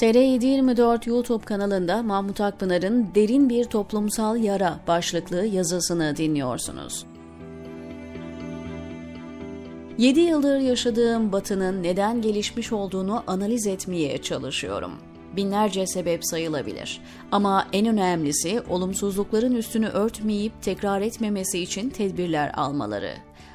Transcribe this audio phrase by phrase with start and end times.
[0.00, 7.06] TR724 YouTube kanalında Mahmut Akpınar'ın Derin Bir Toplumsal Yara başlıklı yazısını dinliyorsunuz.
[9.98, 14.92] 7 yıldır yaşadığım Batı'nın neden gelişmiş olduğunu analiz etmeye çalışıyorum.
[15.36, 17.00] Binlerce sebep sayılabilir.
[17.32, 23.12] Ama en önemlisi olumsuzlukların üstünü örtmeyip tekrar etmemesi için tedbirler almaları.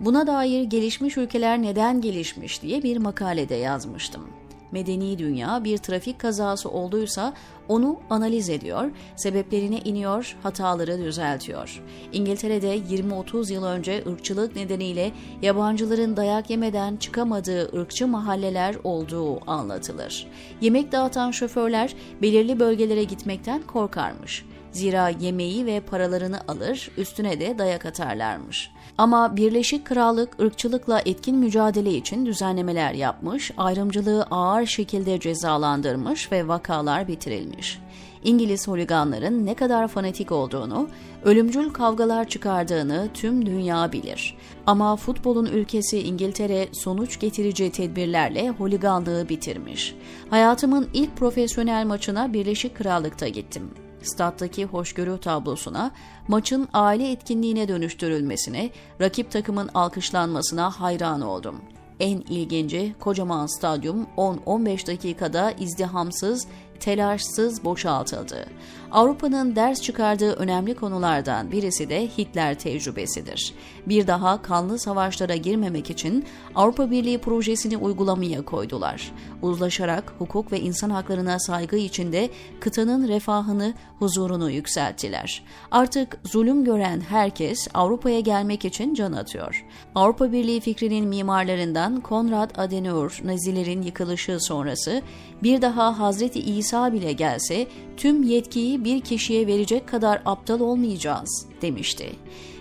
[0.00, 4.22] Buna dair gelişmiş ülkeler neden gelişmiş diye bir makalede yazmıştım
[4.72, 7.34] medeni dünya bir trafik kazası olduysa
[7.68, 11.82] onu analiz ediyor, sebeplerine iniyor, hataları düzeltiyor.
[12.12, 20.26] İngiltere'de 20-30 yıl önce ırkçılık nedeniyle yabancıların dayak yemeden çıkamadığı ırkçı mahalleler olduğu anlatılır.
[20.60, 24.44] Yemek dağıtan şoförler belirli bölgelere gitmekten korkarmış.
[24.76, 28.70] Zira yemeği ve paralarını alır, üstüne de dayak atarlarmış.
[28.98, 37.08] Ama Birleşik Krallık ırkçılıkla etkin mücadele için düzenlemeler yapmış, ayrımcılığı ağır şekilde cezalandırmış ve vakalar
[37.08, 37.78] bitirilmiş.
[38.24, 40.88] İngiliz holiganların ne kadar fanatik olduğunu,
[41.24, 44.36] ölümcül kavgalar çıkardığını tüm dünya bilir.
[44.66, 49.94] Ama futbolun ülkesi İngiltere sonuç getirici tedbirlerle holiganlığı bitirmiş.
[50.30, 55.90] Hayatımın ilk profesyonel maçına Birleşik Krallık'ta gittim stat'taki hoşgörü tablosuna,
[56.28, 61.56] maçın aile etkinliğine dönüştürülmesine, rakip takımın alkışlanmasına hayran oldum.
[62.00, 66.46] En ilginci kocaman stadyum 10-15 dakikada izdihamsız,
[66.80, 68.46] telaşsız boşaltıldı.
[68.92, 73.54] Avrupa'nın ders çıkardığı önemli konulardan birisi de Hitler tecrübesidir.
[73.86, 79.12] Bir daha kanlı savaşlara girmemek için Avrupa Birliği projesini uygulamaya koydular.
[79.42, 85.42] Uzlaşarak hukuk ve insan haklarına saygı içinde kıtanın refahını, huzurunu yükselttiler.
[85.70, 89.64] Artık zulüm gören herkes Avrupa'ya gelmek için can atıyor.
[89.94, 95.02] Avrupa Birliği fikrinin mimarlarından Konrad Adenauer, Nazilerin yıkılışı sonrası
[95.42, 97.66] bir daha Hazreti İsa bile gelse
[97.96, 102.12] tüm yetkiyi bir kişiye verecek kadar aptal olmayacağız demişti.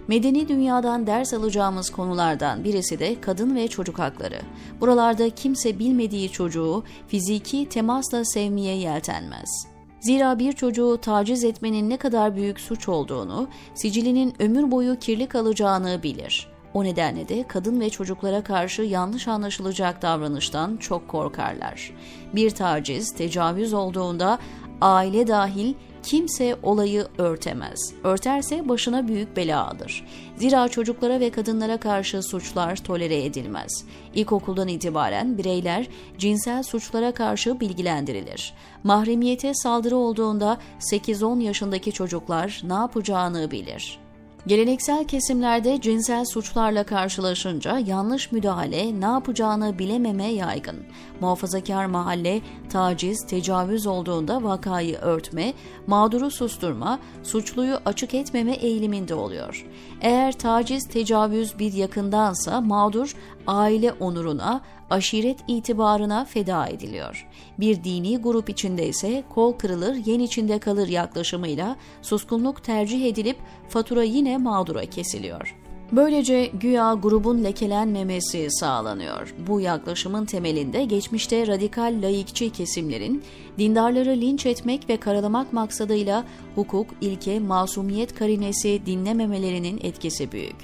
[0.07, 4.39] Medeni dünyadan ders alacağımız konulardan birisi de kadın ve çocuk hakları.
[4.81, 9.67] Buralarda kimse bilmediği çocuğu fiziki temasla sevmeye yeltenmez.
[9.99, 16.03] Zira bir çocuğu taciz etmenin ne kadar büyük suç olduğunu, sicilinin ömür boyu kirli kalacağını
[16.03, 16.54] bilir.
[16.75, 21.91] O nedenle de kadın ve çocuklara karşı yanlış anlaşılacak davranıştan çok korkarlar.
[22.33, 24.39] Bir taciz, tecavüz olduğunda
[24.81, 27.93] aile dahil kimse olayı örtemez.
[28.03, 30.05] Örterse başına büyük bela alır.
[30.37, 33.85] Zira çocuklara ve kadınlara karşı suçlar tolere edilmez.
[34.15, 35.87] İlkokuldan itibaren bireyler
[36.17, 38.53] cinsel suçlara karşı bilgilendirilir.
[38.83, 44.04] Mahremiyete saldırı olduğunda 8-10 yaşındaki çocuklar ne yapacağını bilir.
[44.47, 50.75] Geleneksel kesimlerde cinsel suçlarla karşılaşınca yanlış müdahale, ne yapacağını bilememe yaygın.
[51.21, 55.53] Muhafazakar mahalle taciz, tecavüz olduğunda vakayı örtme,
[55.87, 59.65] mağduru susturma, suçluyu açık etmeme eğiliminde oluyor.
[60.01, 63.15] Eğer taciz, tecavüz bir yakındansa mağdur
[63.47, 67.27] aile onuruna, aşiret itibarına feda ediliyor.
[67.59, 73.37] Bir dini grup içinde ise kol kırılır yen içinde kalır yaklaşımıyla suskunluk tercih edilip
[73.69, 75.64] fatura yine mağdura kesiliyor.
[75.95, 79.35] Böylece güya grubun lekelenmemesi sağlanıyor.
[79.47, 83.23] Bu yaklaşımın temelinde geçmişte radikal laikçi kesimlerin
[83.57, 86.23] dindarları linç etmek ve karalamak maksadıyla
[86.55, 90.55] hukuk, ilke, masumiyet karinesi dinlememelerinin etkisi büyük.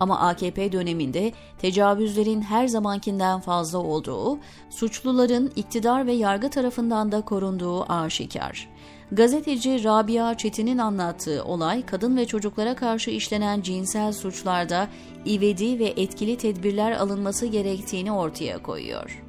[0.00, 4.38] Ama AKP döneminde tecavüzlerin her zamankinden fazla olduğu,
[4.70, 8.68] suçluların iktidar ve yargı tarafından da korunduğu aşikar.
[9.12, 14.88] Gazeteci Rabia Çetin'in anlattığı olay kadın ve çocuklara karşı işlenen cinsel suçlarda
[15.26, 19.22] ivedi ve etkili tedbirler alınması gerektiğini ortaya koyuyor.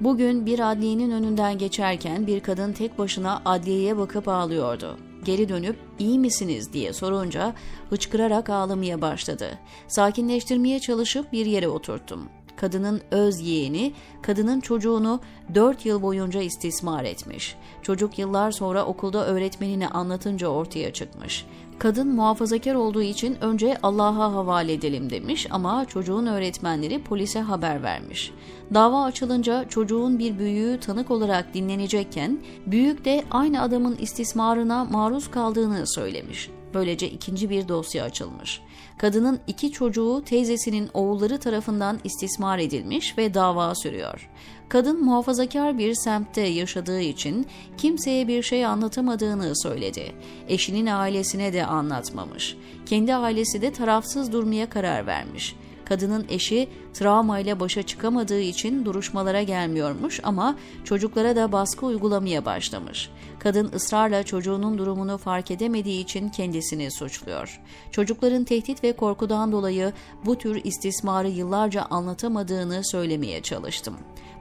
[0.00, 4.98] Bugün bir adliyenin önünden geçerken bir kadın tek başına adliyeye bakıp ağlıyordu.
[5.24, 7.54] Geri dönüp iyi misiniz diye sorunca
[7.90, 9.58] hıçkırarak ağlamaya başladı.
[9.88, 12.28] Sakinleştirmeye çalışıp bir yere oturttum
[12.60, 15.20] kadının öz yeğeni, kadının çocuğunu
[15.54, 17.56] 4 yıl boyunca istismar etmiş.
[17.82, 21.46] Çocuk yıllar sonra okulda öğretmenine anlatınca ortaya çıkmış.
[21.78, 28.32] Kadın muhafazakar olduğu için önce Allah'a havale edelim demiş ama çocuğun öğretmenleri polise haber vermiş.
[28.74, 35.86] Dava açılınca çocuğun bir büyüğü tanık olarak dinlenecekken büyük de aynı adamın istismarına maruz kaldığını
[35.86, 36.50] söylemiş.
[36.74, 38.60] Böylece ikinci bir dosya açılmış.
[38.98, 44.28] Kadının iki çocuğu teyzesinin oğulları tarafından istismar edilmiş ve dava sürüyor.
[44.68, 47.46] Kadın muhafazakar bir semtte yaşadığı için
[47.76, 50.12] kimseye bir şey anlatamadığını söyledi.
[50.48, 52.56] Eşinin ailesine de anlatmamış.
[52.86, 55.56] Kendi ailesi de tarafsız durmaya karar vermiş.
[55.88, 63.10] Kadının eşi travmayla başa çıkamadığı için duruşmalara gelmiyormuş ama çocuklara da baskı uygulamaya başlamış.
[63.38, 67.60] Kadın ısrarla çocuğunun durumunu fark edemediği için kendisini suçluyor.
[67.90, 69.92] Çocukların tehdit ve korkudan dolayı
[70.24, 73.94] bu tür istismarı yıllarca anlatamadığını söylemeye çalıştım.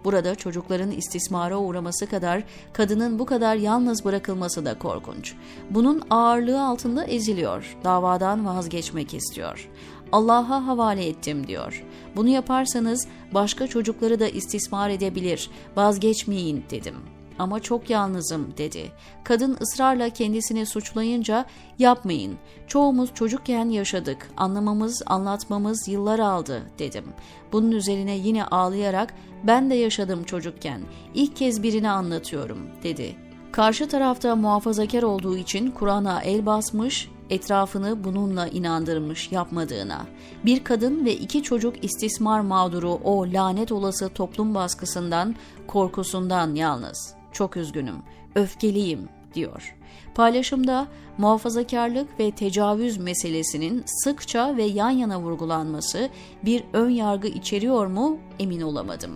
[0.04, 2.44] Burada çocukların istismara uğraması kadar
[2.74, 5.34] kadının bu kadar yalnız bırakılması da korkunç.
[5.70, 9.70] Bunun ağırlığı altında eziliyor, davadan vazgeçmek istiyor.
[10.12, 11.86] Allah'a havale ettim diyor.
[12.16, 18.92] Bunu yaparsanız başka çocukları da istismar edebilir, vazgeçmeyin dedim.'' ama çok yalnızım dedi.
[19.24, 21.46] Kadın ısrarla kendisini suçlayınca
[21.80, 22.36] yapmayın.
[22.68, 24.30] Çoğumuz çocukken yaşadık.
[24.38, 27.06] Anlamamız, anlatmamız yıllar aldı dedim.
[27.52, 29.14] Bunun üzerine yine ağlayarak
[29.44, 30.82] ben de yaşadım çocukken.
[31.14, 33.16] İlk kez birini anlatıyorum dedi.
[33.52, 40.06] Karşı tarafta muhafazakar olduğu için Kur'an'a el basmış, etrafını bununla inandırmış yapmadığına.
[40.46, 45.36] Bir kadın ve iki çocuk istismar mağduru o lanet olası toplum baskısından,
[45.68, 47.14] korkusundan yalnız.
[47.32, 47.96] Çok üzgünüm,
[48.36, 49.76] öfkeliyim diyor.
[50.16, 50.88] Paylaşımda
[51.18, 56.10] muhafazakarlık ve tecavüz meselesinin sıkça ve yan yana vurgulanması
[56.46, 59.12] bir ön yargı içeriyor mu emin olamadım.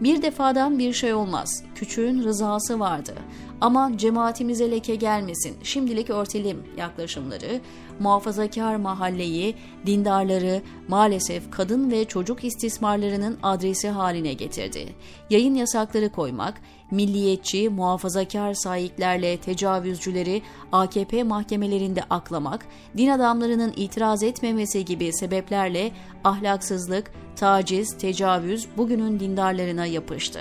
[0.00, 1.64] Bir defadan bir şey olmaz.
[1.74, 3.14] Küçüğün rızası vardı.
[3.60, 7.60] Ama cemaatimize leke gelmesin, şimdilik örtelim yaklaşımları,
[7.98, 9.54] muhafazakar mahalleyi,
[9.86, 14.94] dindarları maalesef kadın ve çocuk istismarlarının adresi haline getirdi.
[15.30, 20.42] Yayın yasakları koymak, milliyetçi, muhafazakar sahiplerle tecavüzcüleri
[20.72, 22.66] AKP mahkemelerinde aklamak,
[22.96, 25.90] din adamlarının itiraz etmemesi gibi sebeplerle
[26.24, 30.40] ahlaksızlık, taciz, tecavüz bugünün dindarlarına yapıştı.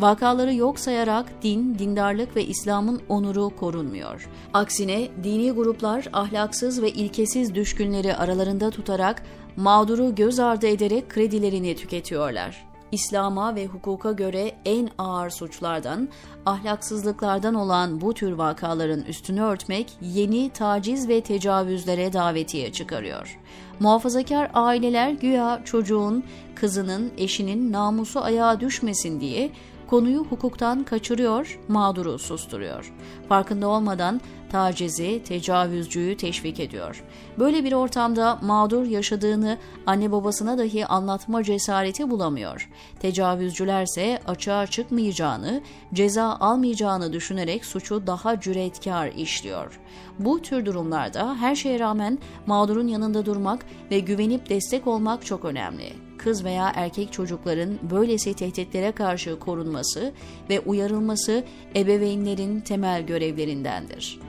[0.00, 4.28] Vakaları yok sayarak din, dindarlık ve İslam'ın onuru korunmuyor.
[4.54, 9.22] Aksine dini gruplar ahlaksız ve ilkesiz düşkünleri aralarında tutarak
[9.56, 12.69] mağduru göz ardı ederek kredilerini tüketiyorlar.
[12.92, 16.08] İslam'a ve hukuka göre en ağır suçlardan,
[16.46, 23.38] ahlaksızlıklardan olan bu tür vakaların üstünü örtmek yeni taciz ve tecavüzlere davetiye çıkarıyor.
[23.80, 29.50] Muhafazakar aileler güya çocuğun, kızının, eşinin namusu ayağa düşmesin diye
[29.90, 32.92] konuyu hukuktan kaçırıyor, mağduru susturuyor.
[33.28, 34.20] Farkında olmadan
[34.50, 37.04] tacizi, tecavüzcüyü teşvik ediyor.
[37.38, 42.70] Böyle bir ortamda mağdur yaşadığını anne babasına dahi anlatma cesareti bulamıyor.
[43.00, 45.62] Tecavüzcülerse açığa çıkmayacağını,
[45.94, 49.80] ceza almayacağını düşünerek suçu daha cüretkar işliyor.
[50.18, 56.09] Bu tür durumlarda her şeye rağmen mağdurun yanında durmak ve güvenip destek olmak çok önemli
[56.22, 60.12] kız veya erkek çocukların böylesi tehditlere karşı korunması
[60.50, 61.44] ve uyarılması
[61.76, 64.20] ebeveynlerin temel görevlerindendir.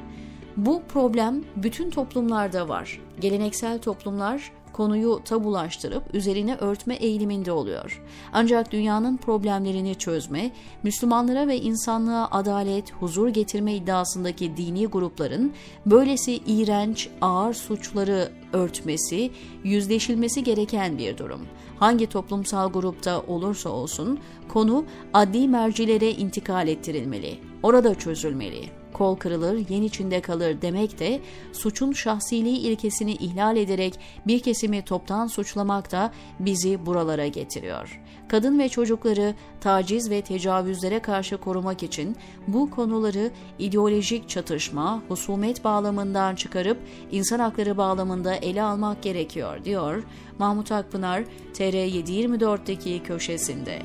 [0.58, 3.02] Bu problem bütün toplumlarda var.
[3.20, 8.03] Geleneksel toplumlar konuyu tabulaştırıp üzerine örtme eğiliminde oluyor.
[8.33, 10.51] Ancak dünyanın problemlerini çözme,
[10.83, 15.53] Müslümanlara ve insanlığa adalet, huzur getirme iddiasındaki dini grupların
[15.85, 19.31] böylesi iğrenç, ağır suçları örtmesi,
[19.63, 21.41] yüzleşilmesi gereken bir durum.
[21.79, 27.39] Hangi toplumsal grupta olursa olsun konu adli mercilere intikal ettirilmeli.
[27.63, 31.19] Orada çözülmeli kol kırılır, yen içinde kalır demek de
[31.53, 38.01] suçun şahsiliği ilkesini ihlal ederek bir kesimi toptan suçlamak da bizi buralara getiriyor.
[38.27, 42.16] Kadın ve çocukları taciz ve tecavüzlere karşı korumak için
[42.47, 46.78] bu konuları ideolojik çatışma, husumet bağlamından çıkarıp
[47.11, 50.04] insan hakları bağlamında ele almak gerekiyor diyor
[50.40, 51.23] Mahmut Akpınar
[51.54, 53.81] TR724'deki köşesinde.